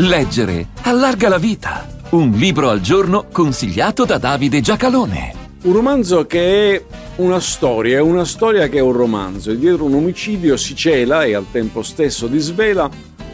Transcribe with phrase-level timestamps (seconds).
[0.00, 1.84] Leggere allarga la vita.
[2.10, 5.34] Un libro al giorno consigliato da Davide Giacalone.
[5.62, 6.84] Un romanzo che è
[7.16, 11.24] una storia, è una storia che è un romanzo e dietro un omicidio si cela
[11.24, 12.88] e al tempo stesso disvela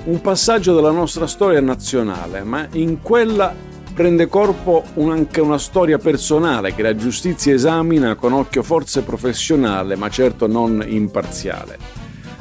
[0.04, 3.54] un passaggio della nostra storia nazionale, ma in quella
[3.92, 9.96] prende corpo un, anche una storia personale che la giustizia esamina con occhio forse professionale,
[9.96, 11.76] ma certo non imparziale.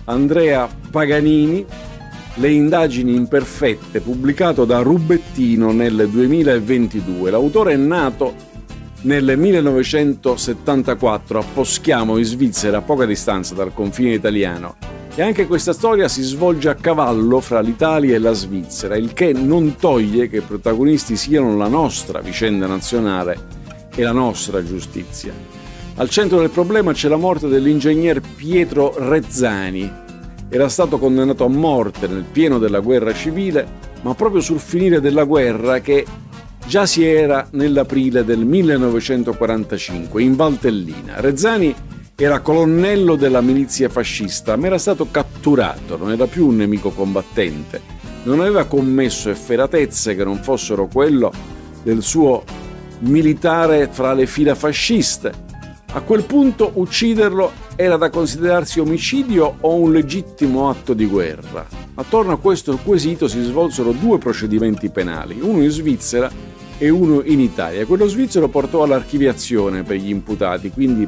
[0.05, 1.65] Andrea Paganini
[2.35, 7.29] le indagini imperfette, pubblicato da Rubettino nel 2022.
[7.29, 8.33] L'autore è nato
[9.01, 14.75] nel 1974 a Poschiamo in Svizzera, a poca distanza dal confine italiano.
[15.15, 19.31] E anche questa storia si svolge a cavallo fra l'Italia e la Svizzera, il che
[19.31, 23.61] non toglie che i protagonisti siano la nostra vicenda nazionale
[23.93, 25.31] e la nostra giustizia.
[25.95, 30.01] Al centro del problema c'è la morte dell'ingegner Pietro Rezzani,
[30.53, 33.67] era stato condannato a morte nel pieno della guerra civile,
[34.03, 36.05] ma proprio sul finire della guerra che
[36.67, 41.19] già si era nell'aprile del 1945 in Valtellina.
[41.21, 41.73] Rezzani
[42.15, 47.81] era colonnello della milizia fascista, ma era stato catturato, non era più un nemico combattente,
[48.25, 51.31] non aveva commesso efferatezze che non fossero quello
[51.81, 52.43] del suo
[52.99, 55.31] militare fra le fila fasciste.
[55.93, 61.65] A quel punto ucciderlo era da considerarsi omicidio o un legittimo atto di guerra?
[61.95, 66.29] Attorno a questo quesito si svolsero due procedimenti penali, uno in Svizzera
[66.77, 67.85] e uno in Italia.
[67.85, 71.07] Quello svizzero portò all'archiviazione per gli imputati, quindi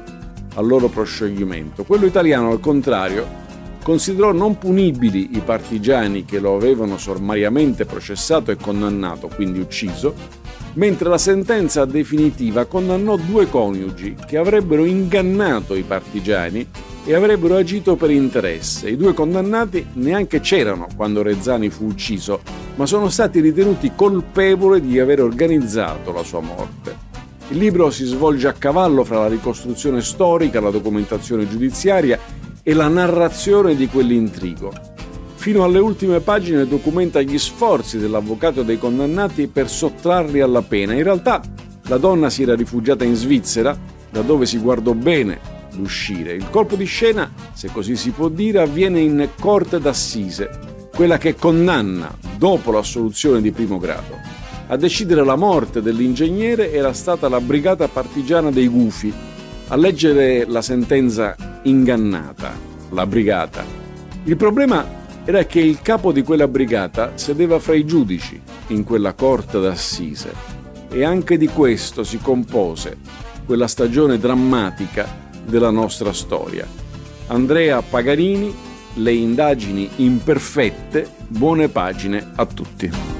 [0.56, 1.84] al loro proscioglimento.
[1.84, 3.44] Quello italiano, al contrario,
[3.84, 10.14] considerò non punibili i partigiani che lo avevano sommariamente processato e condannato, quindi ucciso,
[10.76, 16.68] mentre la sentenza definitiva condannò due coniugi che avrebbero ingannato i partigiani
[17.06, 18.90] e avrebbero agito per interesse.
[18.90, 22.42] I due condannati neanche c'erano quando Rezzani fu ucciso,
[22.76, 27.04] ma sono stati ritenuti colpevoli di aver organizzato la sua morte.
[27.50, 32.20] Il libro si svolge a cavallo fra la ricostruzione storica, la documentazione giudiziaria
[32.64, 34.95] e la narrazione di quell'intrigo.
[35.46, 40.96] Fino alle ultime pagine documenta gli sforzi dell'avvocato dei condannati per sottrarli alla pena.
[40.96, 41.40] In realtà
[41.84, 43.78] la donna si era rifugiata in Svizzera,
[44.10, 45.40] da dove si guardò bene
[45.74, 46.34] l'uscire.
[46.34, 50.50] Il colpo di scena, se così si può dire, avviene in corte d'assise,
[50.92, 54.18] quella che condanna dopo l'assoluzione di primo grado.
[54.66, 59.14] A decidere la morte dell'ingegnere era stata la brigata partigiana dei Gufi,
[59.68, 62.52] a leggere la sentenza ingannata,
[62.90, 63.64] la brigata.
[64.24, 69.14] Il problema era che il capo di quella brigata sedeva fra i giudici in quella
[69.14, 70.32] corte d'assise
[70.90, 72.98] e anche di questo si compose
[73.46, 76.68] quella stagione drammatica della nostra storia.
[77.28, 78.54] Andrea Pagarini,
[78.94, 83.15] le indagini imperfette, buone pagine a tutti.